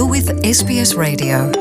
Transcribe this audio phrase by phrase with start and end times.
[0.00, 1.52] You're with SBS Radio.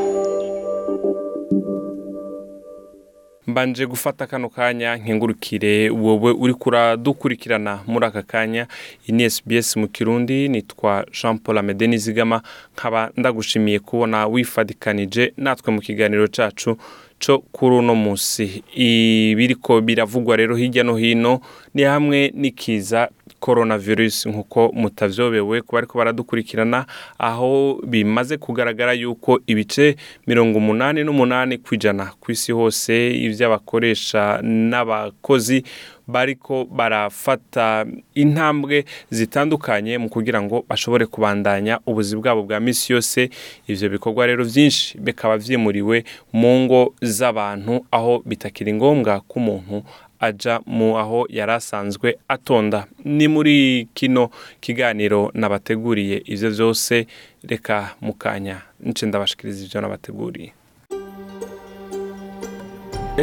[3.48, 8.68] mbanje gufata kano kanya nkengurukire wowe uri kuradukurikirana muri aka kanya.
[9.08, 12.42] Iyi ni SBS mu kirundi nitwa Jean Paul Amede Nizigama
[12.74, 16.78] nkaba ndagushimiye kubona wifadikanije natwe mu kiganiro cacu
[17.26, 21.40] co kuri uno musi ibiriko biravugwa rero hirya no hino
[21.74, 23.10] ni hamwe n'ikiza
[23.40, 26.86] coronavirus nk'uko mutavyobewe kuba ariko baradukurikirana
[27.20, 29.96] aho bimaze kugaragara yuko ibice
[30.28, 32.94] mirongo umunani n'umunani kw'ijana kw'isi hose
[33.26, 35.64] ivy'abakoresha n'abakozi
[36.08, 43.30] bariko barafata intambwe zitandukanye mu kugira ngo bashobore kubandanya ubuzi bwabo bwa misi yose.
[43.68, 46.04] Ivyo bikorwa rero vyinshi bikaba vyimuriwe
[46.34, 49.84] mu ngo z'abantu aho bitakiri ngombwa ko umuntu
[50.20, 52.86] aja mu aho yari asanzwe atonda.
[53.06, 54.30] Ni muri kino
[54.62, 57.08] kiganiro nabateguriye ivyo vyose
[57.44, 60.52] reka mu kanya nce ndabashikiriza ivyo nabateguriye.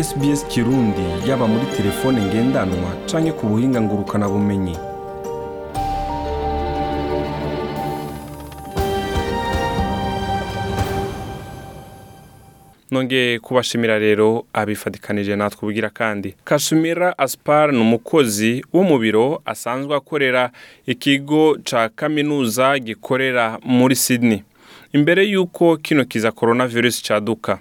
[0.03, 4.77] SBS Kirundi yaba muri telefone ngendanwa canke ku buhinga ngurukana bumenyi.
[12.91, 16.35] Nongeye kubashimira rero abifadikanije natwe ubugira kandi.
[16.45, 20.51] Kashumira aspar ni umukozi wo mu biro asanzwe akorera
[20.87, 24.43] ikigo ca kaminuza gikorera muri sydney.
[24.93, 27.59] Imbere y'uko kino kiza coronavirus caduka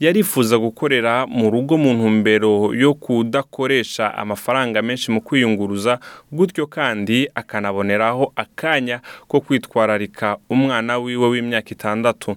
[0.00, 5.98] yarifuza gukorera mu rugo mu ntumbero yo kudakoresha amafaranga menshi mu kwiyunguruza
[6.32, 12.36] gutyo kandi akanaboneraho akanya ko kwitwararika umwana wiwe w'imyaka itandatu.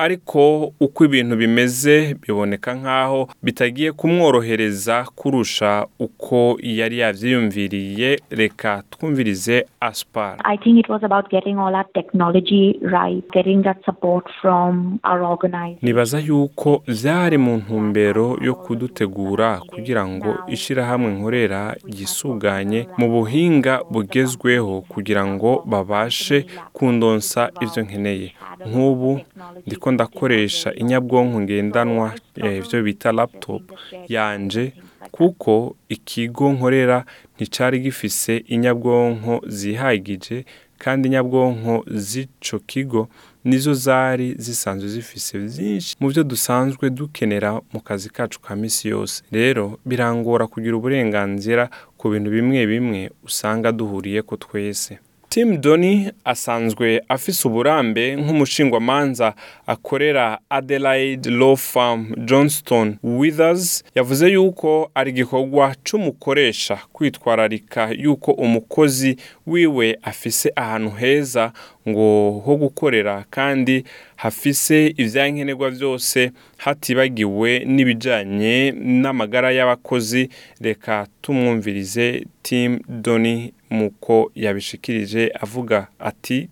[0.00, 8.18] Ariko uko ibintu bimeze biboneka nk'aho bitagiye kumworohereza kurusha uko yari yavyiyumviriye.
[8.30, 10.36] Reka twumvirize aspar.
[10.44, 15.22] I think it was about getting all our technology right, getting that support from our
[15.22, 15.78] organization.
[15.82, 24.80] nibaza yuko vyari mu ntumbero yo kudutegura kugira ngo ishirahamwe nkorera ryisuganye mu buhinga bugezweho
[24.88, 28.32] kugira ngo babashe kundonsa ivyo nkeneye.
[28.68, 29.20] Nk'ubu
[29.66, 33.62] ndiko ndakoresha inyabwonko ngendanwa eh, ivyo bita laptop
[34.08, 34.72] yanje
[35.10, 37.04] kuko ikigo nkorera
[37.36, 40.44] nticari gifise inyabwonko zihagije
[40.78, 43.08] kandi inyabwonko z'ico kigo
[43.44, 49.22] nizo zari zisanzwe zifise vyinshi mu byo dusanzwe dukenera mu kazi kacu ka misi yose.
[49.32, 54.98] Rero birangora kugira uburenganzira ku bintu bimwe bimwe usanga duhuriyeko twese.
[55.32, 59.34] Tim Doni asanzwe afise uburambe nk'umushingwamanza
[59.66, 69.98] akorera Adelaide Law Firm Johnston Withers yavuze yuko ari igikorwa c'umukoresha kwitwararika yuko umukozi wiwe
[70.02, 71.52] afise ahantu heza
[71.88, 73.84] ngo ho gukorera kandi
[74.16, 76.30] hafise ivyankenerwa vyose
[76.64, 80.28] hatibagiwe n'ibijanye n'amagara y'abakozi.
[80.60, 86.48] Reka tumwumvirize Tim Doni muko yabishikirije avuga ati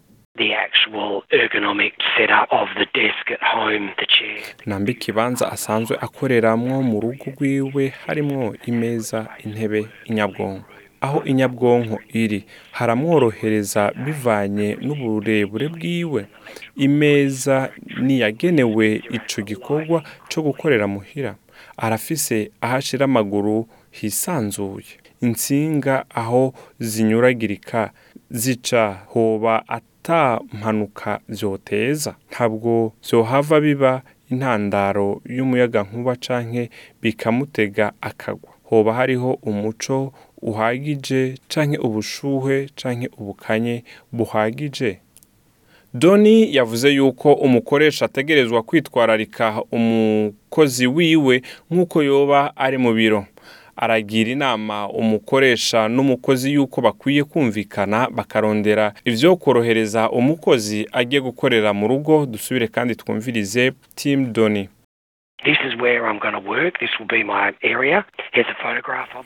[4.67, 10.65] namba ikibanza asanzwe akoreramwo mu rugo rwiwe harimwo imeza intebe inyabwonko.
[11.01, 12.45] Aho inyabwonko iri.
[12.73, 16.27] Haramworohereza bivanye n'uburebure bwiwe.
[16.77, 17.71] Imeza
[18.01, 21.35] niyagenewe ico gikorwa co gukorera muhira.
[21.77, 24.95] Arafise aho ashira amaguru hisanzuye.
[25.21, 27.91] Intsinga aho zinyuragirika
[28.31, 36.71] zica hoba ata mpanuka vyoteza ntabwo vyohava biba intandaro y'umuyaga nkuba canke
[37.03, 38.51] bikamutega akagwa.
[38.65, 40.13] Hoba hariho umuco
[40.43, 44.99] uhagije canke ubushuhe canke ubukanye buhagije?
[45.95, 53.27] Doni yavuze yuko umukoresha ategerezwa kwitwararika umukozi wiwe nk'uko yoba ari mu biro.
[53.77, 62.27] Aragira inama umukoresha n'umukozi yuko bakwiye kumvikana bakarondera ivyo korohereza umukozi agiye gukorera mu rugo.
[62.27, 64.69] Dusubire kandi twumvirize Tim Doni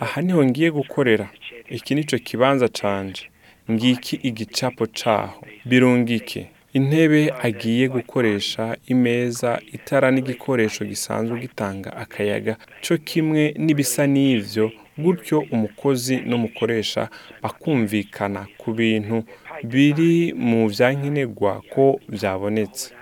[0.00, 1.28] aha ni ho ngiye gukorera.
[1.68, 3.28] Iki nico kibanza canje.
[3.70, 5.46] Ngiki igicapo caho.
[5.64, 6.50] Birungike.
[6.72, 12.56] Intebe agiye gukoresha imeza itara n'igikoresho gisanzwe gitanga akayaga.
[12.88, 17.08] Co kimwe n'ibisa n'ivyo gutyo umukozi n'umukoresha
[17.42, 19.24] bakumvikana ku bintu
[19.64, 22.94] biri mu vyankenerwa ko vyabonetse.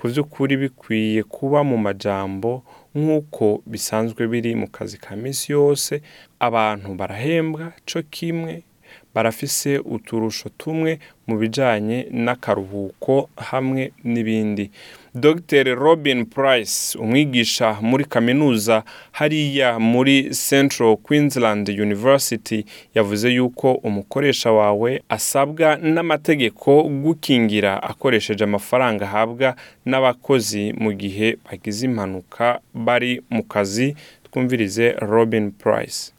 [0.00, 2.62] Ku by'ukuri bikwiye kuba mu majambo
[2.96, 6.00] nk'uko bisanzwe biri mu kazi ka minsi yose
[6.40, 8.62] abantu barahembwa co kimwe
[9.14, 14.70] barafise uturusho tumwe mu bijanye n'akaruhuko hamwe n'ibindi.
[15.14, 15.74] Dr.
[15.74, 18.82] Robin price umwigisha muri kaminuza
[19.12, 22.64] hariya muri central queensland university
[22.94, 29.54] yavuze yuko umukoresha wawe asabwa n'amategeko gukingira akoresheje amafaranga ahabwa
[29.86, 33.96] n'abakozi mu gihe bagize impanuka bari mu kazi.
[34.30, 36.12] Twumvirize robin price.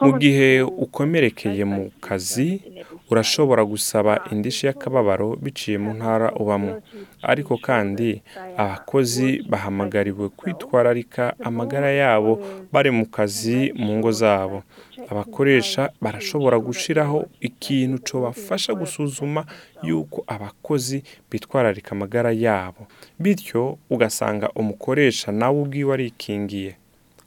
[0.00, 2.62] Mu gihe ukomerekeye mu kazi
[3.10, 6.80] urashobora gusaba indishyi y'akababaro biciye mu ntara ubamo.
[7.22, 8.22] Ariko kandi
[8.56, 12.32] abakozi bahamagariwe kwitwararika amagara yabo
[12.72, 14.62] bari mu kazi mu ngo zabo.
[15.10, 19.44] Abakoresha barashobora gushyiraho ikintu cyobafasha gusuzuma
[19.82, 22.86] yuko abakozi bitwararika amagara yabo.
[23.18, 26.76] Bityo ugasanga umukoresha nawe ubwiwe arikingiye.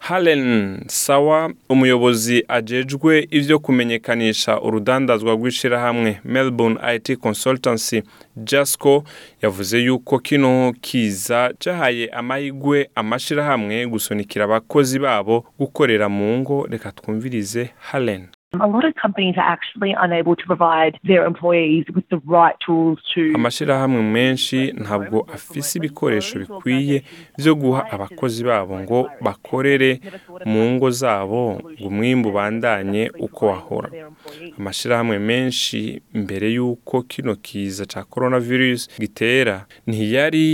[0.01, 8.01] Halen Sawa umuyobozi ajejwe ivyo kumenyekanisha urudandazwa rw'ishirahamwe Melbourne IT Consultancy
[8.35, 9.03] Jasco
[9.41, 16.67] yavuze yuko kino kiza cahaye amahigwe amashirahamwe gusunikira abakozi babo gukorera mu ngo.
[16.69, 18.27] Reka twumvirize Halen.
[18.59, 22.99] A lot of companies are actually unable to provide their employees with the right tools
[23.15, 27.03] to amashirahamwe menshi ntabwo afise ibikoresho bikwiye
[27.37, 29.99] vyo guha abakozi babo ngo bakorere
[30.45, 33.89] mu ngo zabo ngo umwimbu ubandanye uko wahora.
[34.59, 40.45] Amashirahamwe menshi mbere y'uko kino kiza ca coronavirus gitera ntiyari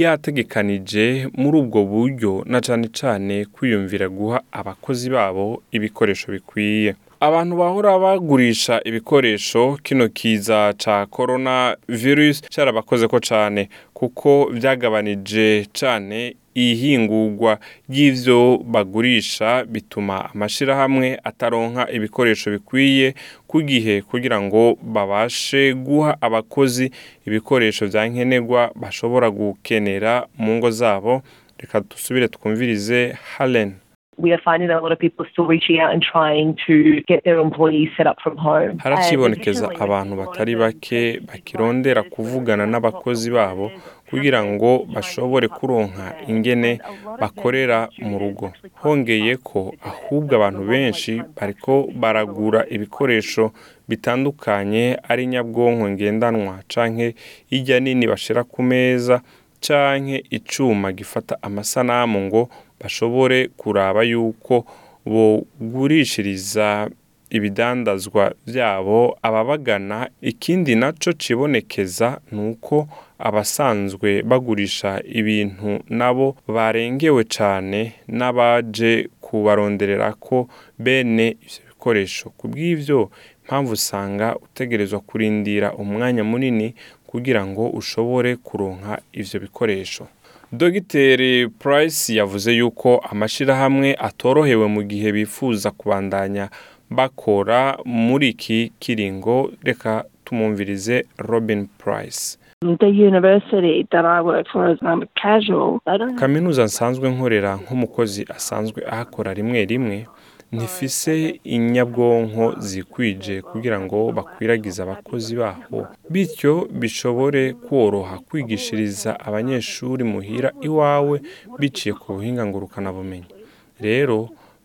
[0.00, 6.94] yategekanije muri ubwo buryo na cane cane kwiyumvira guha abakozi babo ibikoresho bikwiye.
[7.26, 16.34] Abantu bahora bagurisha ibikoresho kino kiza ca corona virus cyarabakoze ko cane kuko vyagabanije cane
[16.54, 17.58] ihingurwa
[17.88, 23.14] ry'ivyo bagurisha bituma amashirahamwe ataronka ibikoresho bikwiye
[23.46, 26.90] ku gihe kugira ngo babashe guha abakozi
[27.26, 31.22] ibikoresho vya nkenerwa bashobora gukenera mu ngo zabo.
[31.58, 33.72] Reka dusubire twumvirize Halen
[34.18, 37.00] we are finding that a lot of people are still reaching out and trying to
[37.08, 38.78] get their employees set up from home.
[38.78, 43.70] haracibonekeza abantu batari bake bakirondera kuvugana n'abakozi babo
[44.10, 46.78] kugira ngo bashobore kuronka ingene
[47.20, 48.52] bakorera mu rugo.
[48.74, 53.52] hongeye ko ahubwo abantu benshi bariko baragura ibikoresho
[53.88, 57.14] bitandukanye ari nyabwonko ngendanwa canke
[57.50, 59.22] irya nini bashira ku meza
[59.60, 62.48] canke icuma gifata amasanamu ngo
[62.82, 64.64] bashobore kuraba yuko
[65.06, 66.90] bogurishiriza
[67.30, 72.88] ibidandazwa byabo ababagana ikindi naco cibonekeza nuko
[73.18, 80.48] abasanzwe bagurisha ibintu nabo barengewe cane n'abaje kubaronderera ko
[80.78, 82.30] bene ivyo bikoresho.
[82.30, 83.10] Kubw'ivyo
[83.46, 86.74] mpamvu usanga utegerezwa kurindira umwanya munini
[87.06, 90.06] kugira ngo ushobore kuronka ivyo bikoresho.
[90.52, 96.48] Dogiteri Price yavuze yuko amashirahamwe atorohewe mu gihe bifuza kubandanya
[96.90, 99.50] bakora muri iki kiringo.
[99.64, 102.38] Reka tumumvirize Robin Price.
[102.60, 107.56] The university that I work for as a casual, they don't have kaminuza nsanzwe nkorera
[107.56, 110.06] nk'umukozi asanzwe ahakora rimwe rimwe.
[110.52, 115.86] Ntifise inyabwonko zikwije kugira ngo bakwiragize abakozi baho.
[116.12, 121.16] Bityo bishobore koroha kwigishiriza abanyeshuri muhira iwawe
[121.58, 123.32] biciye ku buhinga ngurukanabumenyi.
[123.80, 124.18] Rero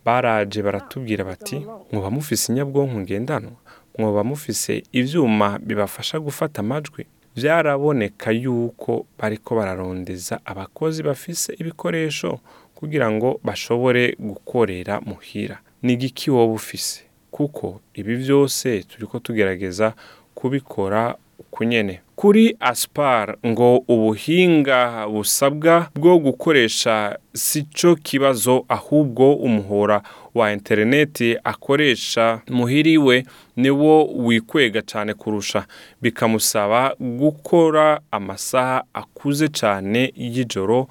[0.06, 1.58] baraje baratubwira bati
[1.92, 3.56] mwoba mufise inyabwonko ngendanwa
[3.98, 7.06] mwoba mufise ivyuma bibafasha gufata amajwi.
[7.36, 12.40] Vyaraboneka yuko bariko bararondeza abakozi bafise ibikoresho
[12.76, 15.58] kugira ngo bashobore gukorera muhira.
[15.84, 19.94] Ni igiki wowe ufise kuko ibi vyose turiko tugerageza
[20.36, 30.02] kubikora ukunyene kuri aspar ngo ubuhinga busabwa bwo gukoresha si cyo kibazo ahubwo umuhora
[30.36, 35.66] wa interineti akoresha muhiriwe niwo wikwega cyane kurusha.
[36.02, 40.88] Bikamusaba gukora amasaha akuze cyane y'ijoro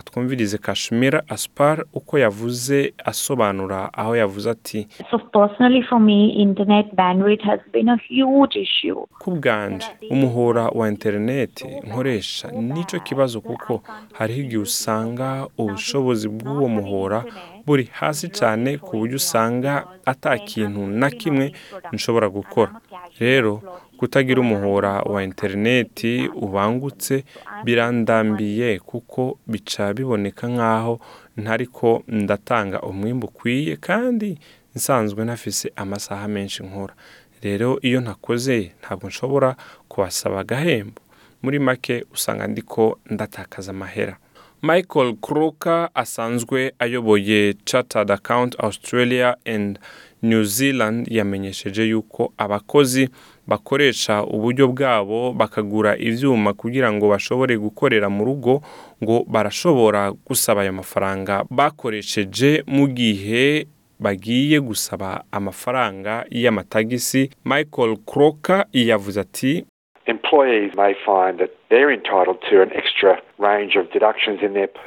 [0.00, 6.86] reka twumvirize kashmira aspar uko yavuze asobanura aho yavuze ati So personally for me, internet
[6.94, 9.06] bandwidth has been a huge issue.
[9.18, 16.68] ku bwanje umuhora wa interineti nkoresha ni cyo kibazo kuko hariho igihe usanga ubushobozi bw'uwo
[16.68, 17.24] muhora
[17.66, 21.52] buri hasi cyane ku buryo usanga ata kintu na kimwe
[21.92, 22.72] nshobora gukora
[23.18, 23.62] rero
[24.00, 27.24] kutagira umuhora wa interineti ubangutse
[27.64, 30.94] birandambiye kuko bica biboneka nk'aho
[31.36, 34.38] ntariko ndatanga umwimbu ukwiye kandi
[34.76, 36.94] nsanzwe ntafise amasaha menshi nkora.
[37.42, 39.56] Rero iyo ntakoze ntabwo nshobora
[39.88, 41.00] kubasaba agahembo.
[41.42, 44.16] Muri make usanga ndiko ndatakaza amahera.
[44.62, 49.78] Michael croker asanzwe ayoboye chartered account australia and
[50.22, 53.08] new zealand yamenyesheje yuko abakozi
[53.50, 58.62] bakoresha uburyo bwabo bakagura ibyuma kugira ngo bashobore gukorera mu rugo
[59.02, 63.66] ngo barashobora gusaba ayo mafaranga bakoresheje mu gihe
[64.00, 67.30] bagiye gusaba amafaranga y'amatagisi.
[67.44, 69.52] Michael croker yavuze ati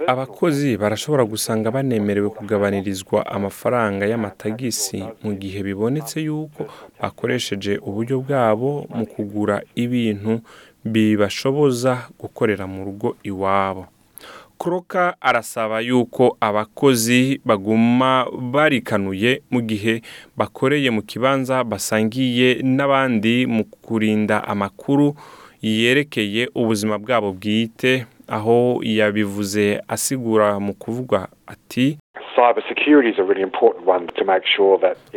[0.08, 6.68] abakozi barashobora gusanga banemerewe kugabanirizwa amafaranga y'amatagisi mu gihe bibonetse yuko
[7.02, 10.42] bakoresheje uburyo bwabo mu kugura ibintu
[10.84, 13.86] bibashoboza gukorera mu rugo iwabo.
[14.60, 20.02] Kroka arasaba yuko abakozi baguma barikanuye mu gihe
[20.38, 25.16] bakoreye mu kibanza basangiye n'abandi mu kurinda amakuru
[25.64, 31.98] yerekeye ubuzima bwabo bwite aho yabivuze asigura mu kuvuga ati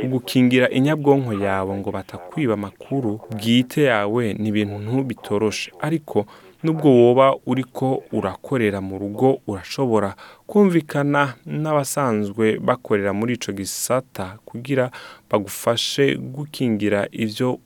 [0.09, 6.27] gukingira inyabwonko yawe ngo batakwiba amakuru bwite yawe ni ibintu bitoroshe ariko
[6.63, 10.15] nubwo woba uriko urakorera mu rugo urashobora
[10.47, 14.91] kumvikana n'abasanzwe bakorera muri ico gisata kugira
[15.31, 17.59] bagufashe gukingira ivyo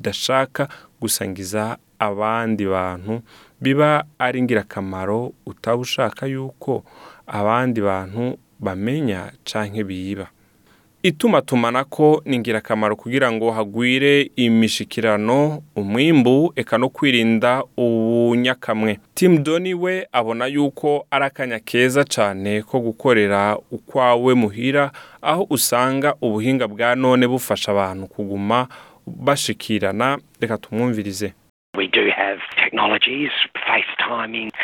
[0.00, 0.68] udashaka
[1.00, 3.20] gusangiza abandi bantu
[3.60, 6.84] biba ari ingirakamaro utaba ushaka yuko
[7.26, 10.26] abandi bantu bamenya canke biba.
[11.02, 18.98] Itumatumanako ni ingirakamaro kugira ngo hagwire imishikirano umwimbu eka no kwirinda ubunyakamwe.
[19.14, 24.90] Tim doni we abona yuko ari akanya keza cyane ko gukorera ukwawe muhira
[25.22, 28.68] aho usanga ubuhinga bwa none bufasha abantu kuguma
[29.06, 30.18] bashikirana.
[30.40, 31.32] Reka tumwumvirize.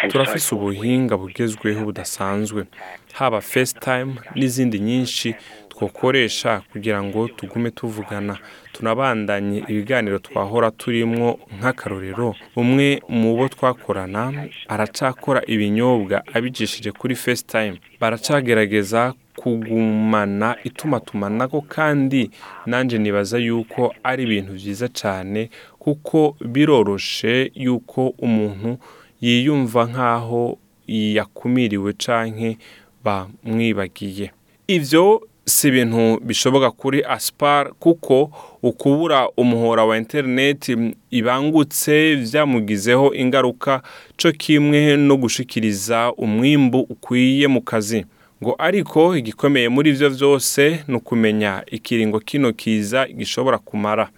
[0.09, 2.65] Turafise ubuhinga bugezweho budasanzwe.
[3.13, 5.35] Haba facetime n'izindi nyinshi
[5.69, 8.39] twakoresha kugira ngo tugume tuvugana.
[8.73, 12.35] Tunabandanye ibiganiro twahora turimwo nk'akarorero.
[12.57, 14.33] Umwe mu bo twakorana
[14.69, 17.77] aracakora ibinyobwa abicishije kuri facetime.
[18.01, 22.31] Baracagerageza kugumana itumatumanako kandi
[22.67, 25.51] nanjye nibaza yuko ari ibintu byiza cyane
[25.83, 28.79] kuko biroroshe yuko umuntu
[29.21, 32.59] yiyumva nk'aho yakumiriwe canke
[33.05, 34.31] bamwibagiye.
[34.69, 38.31] Ivyo si ibintu bishoboka kuri aspar kuko
[38.63, 43.83] ukubura umuhora wa interineti ibangutse byamugizeho ingaruka
[44.17, 48.05] co kimwe no gushikiriza umwimbu ukwiye mu kazi.
[48.43, 54.11] Ngo ariko igikomeye muri ivyo vyose ni ukumenya ikiringo kino kiza gishobora kumara.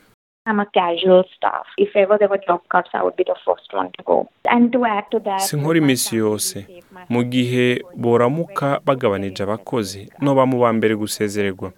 [0.47, 1.65] I'm a casual staff.
[1.79, 4.29] If ever there were job cuts, I would be the first one to go.
[4.45, 6.67] And to add to that, sinkora iminsi yose.
[7.09, 11.73] mu gihe boramuka bagabanije abakozi noba mu ba mbere gusezererwa.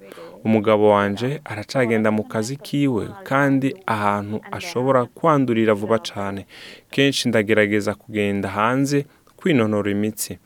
[0.44, 6.46] Umugabo wanje aracagenda mu kazi kiwe kandi ahantu ashobora kwandurira vuba cyane
[6.90, 9.06] kenshi ndagerageza kugenda hanze
[9.36, 10.38] kwinonora imitsi.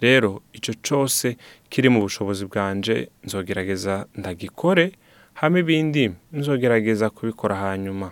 [0.00, 1.36] Rero icyo cyose
[1.68, 4.92] kiri mu bushobozi bwanje nzogerageza ndagikore
[5.36, 8.10] hama ibindi nzogerageza kubikora hanyuma.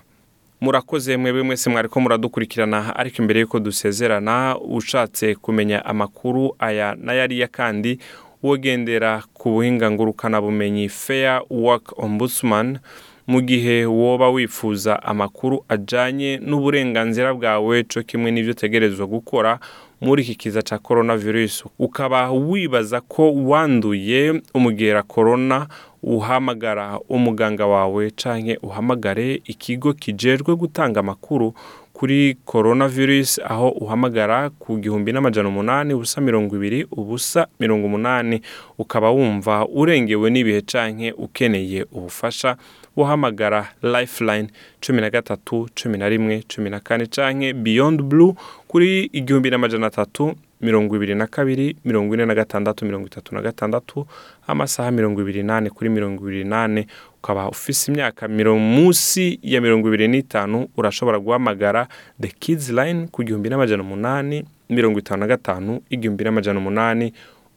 [0.61, 7.99] Murakoze mwebwe mwese mwariko muradukurikirana ariko imbere y'uko dusezerana ushatse kumenya amakuru aya n'ayariya kandi
[8.43, 12.79] wogendera ku ngurukanabumenyi fair work ombudsman
[13.27, 19.59] mu gihe woba wifuza amakuru ajanye n'uburenganzira bwawe co kimwe n'ivyo utegerezwa gukora
[20.01, 21.65] muri iki kiza ca coronavirus.
[21.79, 25.67] Ukaba wibaza ko wanduye umugera corona
[26.07, 31.55] uhamagara umuganga wawe canke uhamagare ikigo kijejwe gutanga amakuru
[31.93, 38.41] kuri coronavirus aho uhamagara ku gihumbi n'amajana umunani ubusa mirongo ibiri ubusa mirongo umunani.
[38.79, 42.57] Ukaba wumva urengewe n'ibihe canke ukeneye ubufasha
[42.97, 44.49] uhamagara lifeline
[44.81, 48.35] cumi na gatatu cumi na rimwe cumi na kane canke beyond blue
[48.69, 53.43] kuri igihumbi n'amajana atatu mirongo ibiri na kabiri mirongo ine na gatandatu mirongo itatu na
[53.43, 54.07] gatandatu
[54.47, 56.87] amasaha mirongo ibiri nane kuri mirongo ibiri nane
[57.19, 61.89] ukaba ufise imyaka munsi ya mirongo ibiri n'itanu urashobora guhamagara
[62.21, 67.13] the kids line ku gihumbi n'amajana umunani mirongo itanu na gatanu igihumbi n'amajana umunani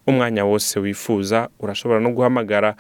[0.08, 1.50] umwanya wose wifuza.
[1.60, 2.76] Urashobora no guhamagara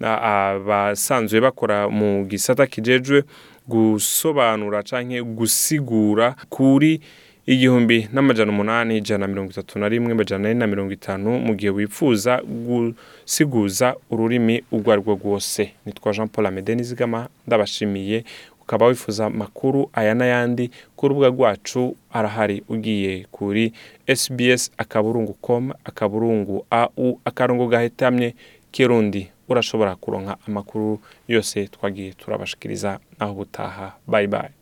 [0.00, 3.22] abasanzwe bakora mu gisata kijejwe
[3.68, 7.00] gusobanura canke gusigura kuri
[7.46, 11.54] igihumbi n'amajana umunani ijana na mirongo itatu na rimwe amajana ane na mirongo itanu mu
[11.54, 15.72] gihe wifuza gusiguza ururimi urwo ari rwo rwose.
[15.86, 18.24] Nitwa jean paul amede nizigama ndabashimiye.
[18.62, 23.72] Ukaba wifuza amakuru aya n'ayandi ku rubuga rwacu arahari ugiye kuri
[24.06, 28.34] sbs akaburungu com akaburungu au akarongo gahetamye
[28.70, 29.28] kirundi.
[29.48, 33.98] Urashobora kuronka amakuru yose twagiye turabashikiriza naho ubutaha.
[34.06, 34.61] Bye bye.